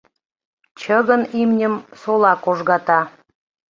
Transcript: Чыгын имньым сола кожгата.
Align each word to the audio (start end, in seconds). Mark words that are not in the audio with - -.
Чыгын 0.79 1.21
имньым 1.41 1.75
сола 2.01 2.33
кожгата. 2.43 2.99